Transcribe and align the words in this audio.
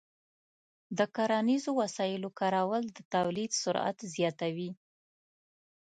د 0.97 0.99
کرنیزو 1.15 1.71
وسایلو 1.81 2.29
کارول 2.39 2.83
د 2.97 2.99
تولید 3.13 3.51
سرعت 3.61 3.97
زیاتوي. 4.15 4.71